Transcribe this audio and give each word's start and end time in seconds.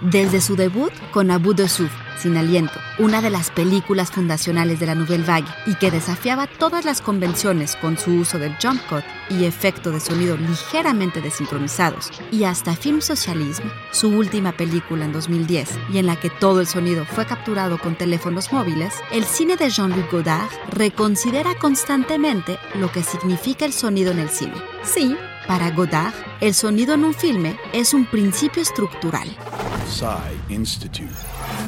Desde 0.00 0.40
su 0.40 0.56
debut 0.56 0.92
con 1.12 1.30
Abu 1.30 1.52
de 1.52 1.68
Souf, 1.68 1.92
Sin 2.18 2.38
Aliento, 2.38 2.72
una 2.98 3.20
de 3.20 3.28
las 3.28 3.50
películas 3.50 4.10
fundacionales 4.10 4.80
de 4.80 4.86
la 4.86 4.94
Nouvelle 4.94 5.26
Vague 5.26 5.46
y 5.66 5.74
que 5.74 5.90
desafiaba 5.90 6.46
todas 6.46 6.86
las 6.86 7.02
convenciones 7.02 7.76
con 7.76 7.98
su 7.98 8.12
uso 8.12 8.38
del 8.38 8.56
jump 8.62 8.80
cut 8.88 9.04
y 9.28 9.44
efecto 9.44 9.90
de 9.90 10.00
sonido 10.00 10.38
ligeramente 10.38 11.20
desincronizados, 11.20 12.10
y 12.30 12.44
hasta 12.44 12.76
Film 12.76 13.02
Socialism, 13.02 13.64
su 13.90 14.08
última 14.08 14.52
película 14.52 15.04
en 15.04 15.12
2010 15.12 15.68
y 15.92 15.98
en 15.98 16.06
la 16.06 16.16
que 16.16 16.30
todo 16.30 16.62
el 16.62 16.66
sonido 16.66 17.04
fue 17.04 17.26
capturado 17.26 17.76
con 17.76 17.94
teléfonos 17.94 18.54
móviles, 18.54 18.94
el 19.12 19.24
cine 19.24 19.56
de 19.56 19.68
Jean-Luc 19.68 20.10
Godard 20.10 20.48
reconsidera 20.70 21.54
constantemente 21.56 22.58
lo 22.74 22.90
que 22.90 23.02
significa 23.02 23.66
el 23.66 23.74
sonido 23.74 24.12
en 24.12 24.20
el 24.20 24.30
cine. 24.30 24.54
Sí, 24.82 25.14
para 25.46 25.70
Godard, 25.72 26.14
el 26.40 26.54
sonido 26.54 26.94
en 26.94 27.04
un 27.04 27.12
filme 27.12 27.58
es 27.74 27.92
un 27.92 28.06
principio 28.06 28.62
estructural. 28.62 29.28
Institute. 30.48 31.10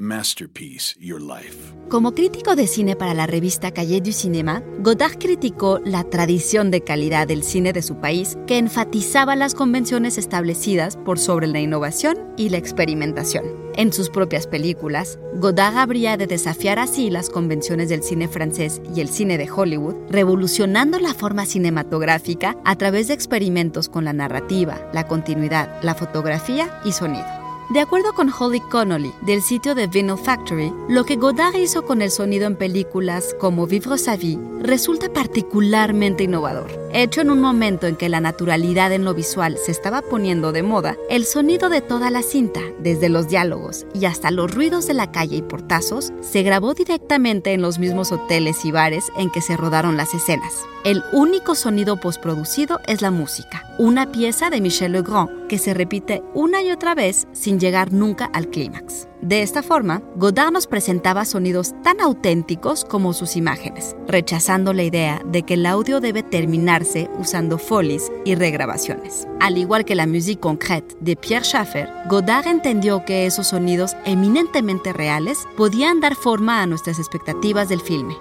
Masterpiece 0.01 0.95
Your 1.01 1.21
Life. 1.21 1.75
Como 1.89 2.15
crítico 2.15 2.55
de 2.55 2.69
cine 2.69 2.95
para 2.95 3.15
la 3.15 3.27
revista 3.27 3.73
Cahiers 3.73 4.05
du 4.05 4.13
Cinéma, 4.13 4.63
Godard 4.79 5.19
criticó 5.19 5.81
la 5.85 6.05
tradición 6.05 6.71
de 6.71 6.83
calidad 6.83 7.27
del 7.27 7.43
cine 7.43 7.73
de 7.73 7.83
su 7.83 7.97
país 7.97 8.39
que 8.47 8.59
enfatizaba 8.59 9.35
las 9.35 9.55
convenciones 9.55 10.19
establecidas 10.19 10.97
por 10.97 11.19
sobre 11.19 11.49
la 11.49 11.59
innovación 11.59 12.17
y 12.37 12.51
la 12.51 12.59
experimentación. 12.59 13.45
En 13.75 13.93
sus 13.93 14.09
propias 14.09 14.47
películas, 14.47 15.19
Godard 15.35 15.77
habría 15.77 16.17
de 16.17 16.29
desafiar 16.29 16.79
así 16.79 17.11
las 17.11 17.29
convenciones 17.29 17.89
del 17.89 18.05
cine 18.05 18.29
francés 18.29 18.81
y 18.95 19.01
el 19.01 19.09
cine 19.09 19.37
de 19.37 19.51
Hollywood, 19.51 19.97
revolucionando 20.09 21.01
la 21.01 21.13
forma 21.13 21.45
cinematográfica 21.45 22.57
a 22.65 22.77
través 22.77 23.09
de 23.09 23.15
experimentos 23.15 23.89
con 23.89 24.05
la 24.05 24.13
narrativa, 24.13 24.81
la 24.93 25.09
continuidad, 25.09 25.83
la 25.83 25.97
fotografía 25.97 26.81
y 26.85 26.93
sonido. 26.93 27.42
De 27.73 27.81
acuerdo 27.81 28.13
con 28.13 28.31
Holly 28.31 28.61
Connolly, 28.61 29.15
del 29.23 29.41
sitio 29.41 29.75
de 29.75 29.87
Vinyl 29.87 30.19
Factory, 30.19 30.75
lo 30.91 31.05
que 31.05 31.17
Godard 31.17 31.55
hizo 31.55 31.87
con 31.87 32.03
el 32.03 32.11
sonido 32.11 32.47
en 32.47 32.55
películas 32.55 33.35
como 33.41 33.67
Vivre 33.67 33.97
sa 33.97 34.15
vie 34.15 34.39
resulta 34.61 35.11
particularmente 35.11 36.25
innovador. 36.25 36.82
Hecho 36.95 37.23
en 37.23 37.31
un 37.31 37.41
momento 37.41 37.87
en 37.87 37.97
que 37.97 38.11
la 38.11 38.21
naturalidad 38.21 38.93
en 38.93 39.07
lo 39.07 39.15
visual 39.15 39.57
se 39.57 39.73
estaba 39.73 40.03
poniendo 40.03 40.53
de 40.53 40.63
moda, 40.63 40.99
el 41.09 41.25
sonido 41.25 41.71
de 41.71 41.81
toda 41.81 42.11
la 42.11 42.21
cinta, 42.21 42.61
desde 42.81 43.09
los 43.09 43.29
diálogos 43.29 43.87
y 43.95 44.05
hasta 44.05 44.31
los 44.31 44.55
ruidos 44.55 44.87
de 44.87 44.93
la 44.93 45.11
calle 45.11 45.37
y 45.37 45.43
portazos, 45.43 46.13
se 46.21 46.43
grabó 46.43 46.75
directamente 46.75 47.55
en 47.55 47.63
los 47.63 47.79
mismos 47.79 48.13
hoteles 48.13 48.67
y 48.67 48.73
bares 48.73 49.11
en 49.17 49.31
que 49.31 49.41
se 49.41 49.57
rodaron 49.57 49.97
las 49.97 50.13
escenas. 50.13 50.67
El 50.85 51.03
único 51.13 51.55
sonido 51.55 51.99
postproducido 51.99 52.79
es 52.87 53.01
la 53.01 53.11
música, 53.11 53.65
una 53.79 54.13
pieza 54.13 54.51
de 54.51 54.61
Michel 54.61 54.93
Legrand 54.93 55.47
que 55.47 55.57
se 55.57 55.73
repite 55.73 56.23
una 56.35 56.63
y 56.63 56.73
otra 56.73 56.95
vez 56.95 57.27
sin 57.33 57.59
llegar 57.59 57.95
nunca 57.95 58.27
al 58.27 58.49
clímax. 58.49 59.09
De 59.23 59.41
esta 59.43 59.63
forma, 59.63 60.03
Godard 60.17 60.51
nos 60.51 60.67
presentaba 60.67 61.25
sonidos 61.25 61.75
tan 61.85 62.01
auténticos 62.01 62.85
como 62.85 63.13
sus 63.13 63.37
imágenes, 63.37 63.95
rechazando 64.09 64.73
la 64.73 64.83
idea 64.83 65.23
de 65.25 65.45
que 65.45 65.55
el 65.55 65.65
audio 65.65 66.01
debe 66.01 66.25
terminarse 66.25 67.09
usando 67.21 67.57
folies 67.57 68.11
y 68.25 68.35
regrabaciones. 68.35 69.29
Al 69.39 69.59
igual 69.59 69.85
que 69.85 69.95
la 69.95 70.09
musique 70.09 70.41
concrète 70.41 70.97
de 70.99 71.15
Pierre 71.15 71.45
Schaeffer, 71.45 71.89
Godard 72.09 72.49
entendió 72.49 73.05
que 73.05 73.25
esos 73.25 73.47
sonidos 73.47 73.95
eminentemente 74.05 74.93
reales 74.93 75.47
podían 75.57 76.01
dar 76.01 76.17
forma 76.17 76.61
a 76.61 76.67
nuestras 76.67 76.99
expectativas 76.99 77.69
del 77.69 77.81
filme. 77.81 78.17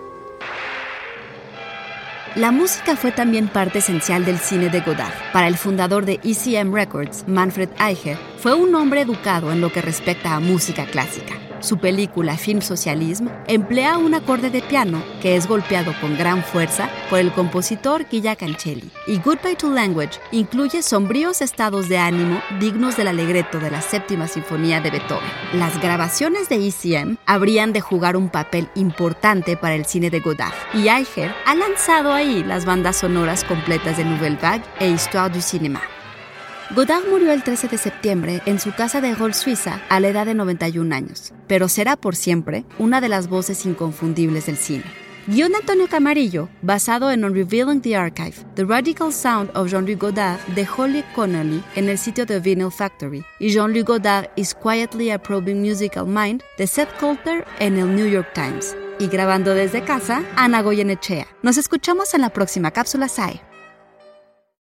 La 2.36 2.52
música 2.52 2.96
fue 2.96 3.12
también 3.12 3.50
parte 3.50 3.80
esencial 3.80 4.24
del 4.24 4.38
cine 4.38 4.70
de 4.70 4.80
Godard. 4.82 5.12
Para 5.34 5.48
el 5.48 5.58
fundador 5.58 6.06
de 6.06 6.20
ECM 6.24 6.74
Records, 6.74 7.26
Manfred 7.28 7.70
Eicher, 7.78 8.18
fue 8.42 8.56
un 8.56 8.74
hombre 8.74 9.02
educado 9.02 9.52
en 9.52 9.62
lo 9.62 9.72
que 9.72 9.84
respecta 9.84 10.34
a 10.34 10.40
música 10.40 10.88
clásica. 10.88 11.36
Su 11.60 11.78
película 11.78 12.38
Film 12.38 12.64
Socialism 12.64 13.28
emplea 13.46 14.00
un 14.00 14.16
acorde 14.16 14.50
de 14.50 14.64
piano 14.64 15.04
que 15.22 15.36
es 15.36 15.46
golpeado 15.46 15.94
con 16.02 16.18
gran 16.18 16.44
fuerza 16.44 16.90
por 17.12 17.20
el 17.20 17.32
compositor 17.32 18.08
Guilla 18.10 18.36
Cancelli. 18.36 18.90
Y 19.06 19.20
Goodbye 19.20 19.58
to 19.58 19.70
Language 19.70 20.20
incluye 20.32 20.82
sombríos 20.82 21.44
estados 21.44 21.88
de 21.88 22.00
ánimo 22.00 22.42
dignos 22.60 22.98
del 22.98 23.10
alegreto 23.10 23.60
de 23.60 23.70
la 23.70 23.84
séptima 23.84 24.28
sinfonía 24.28 24.82
de 24.82 24.90
Beethoven. 24.90 25.30
Las 25.54 25.80
grabaciones 25.80 26.50
de 26.50 26.68
ECM 26.68 27.18
habrían 27.28 27.74
de 27.74 27.82
jugar 27.82 28.18
un 28.18 28.30
papel 28.30 28.70
importante 28.74 29.56
para 29.56 29.76
el 29.76 29.86
cine 29.86 30.10
de 30.10 30.20
Godard. 30.20 30.56
Y 30.74 30.88
Eicher 30.88 31.32
ha 31.46 31.54
lanzado 31.54 32.12
ahí 32.12 32.44
las 32.44 32.66
bandas 32.66 32.98
sonoras 32.98 33.44
completas 33.44 33.98
de 33.98 34.06
Nouvelle 34.06 34.40
Vague 34.42 34.64
e 34.80 34.90
Histoire 34.90 35.32
du 35.32 35.42
Cinéma. 35.42 36.01
Godard 36.74 37.04
murió 37.10 37.34
el 37.34 37.44
13 37.44 37.68
de 37.68 37.78
septiembre 37.78 38.42
en 38.46 38.58
su 38.58 38.72
casa 38.74 39.02
de 39.02 39.14
Hall, 39.14 39.34
Suiza, 39.34 39.82
a 39.90 40.00
la 40.00 40.08
edad 40.08 40.26
de 40.26 40.34
91 40.34 40.96
años, 40.96 41.34
pero 41.48 41.68
será 41.68 41.98
por 41.98 42.16
siempre 42.16 42.64
una 42.80 43.02
de 43.02 43.10
las 43.10 43.28
voces 43.28 43.66
inconfundibles 43.66 44.46
del 44.46 44.56
cine. 44.56 44.86
Guión 45.28 45.52
de 45.52 45.58
Antonio 45.58 45.90
Camarillo, 45.90 46.48
basado 46.62 47.12
en 47.12 47.26
On 47.26 47.36
Revealing 47.36 47.82
the 47.82 47.98
Archive, 47.98 48.36
The 48.56 48.64
Radical 48.64 49.12
Sound 49.12 49.52
of 49.54 49.70
Jean-Luc 49.70 50.00
Godard 50.00 50.40
de 50.56 50.66
Holly 50.66 51.04
Connolly 51.14 51.62
en 51.76 51.90
el 51.90 51.98
sitio 51.98 52.26
de 52.26 52.40
Vinyl 52.40 52.72
Factory, 52.72 53.22
y 53.40 53.50
Jean-Luc 53.50 53.88
Godard 53.88 54.30
is 54.38 54.56
Quietly 54.56 55.12
Approving 55.12 55.62
Musical 55.62 56.08
Mind 56.08 56.42
de 56.58 56.68
Seth 56.68 56.98
Coulter 57.02 57.46
en 57.60 57.78
el 57.78 57.94
New 57.94 58.08
York 58.08 58.30
Times. 58.34 58.78
Y 58.98 59.08
grabando 59.08 59.54
desde 59.54 59.84
casa, 59.84 60.24
Ana 60.38 60.62
Goyenechea. 60.62 61.28
Nos 61.42 61.58
escuchamos 61.58 62.14
en 62.14 62.22
la 62.22 62.30
próxima 62.30 62.72
cápsula 62.72 63.10
SAE. 63.10 63.42